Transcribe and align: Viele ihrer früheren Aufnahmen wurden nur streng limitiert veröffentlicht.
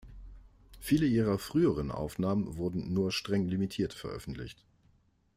Viele 0.79 1.05
ihrer 1.05 1.37
früheren 1.37 1.91
Aufnahmen 1.91 2.57
wurden 2.57 2.91
nur 2.91 3.11
streng 3.11 3.45
limitiert 3.47 3.93
veröffentlicht. 3.93 4.65